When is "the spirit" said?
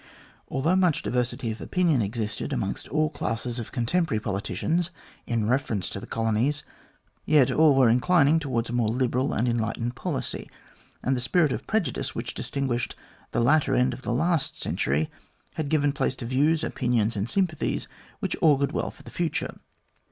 11.15-11.51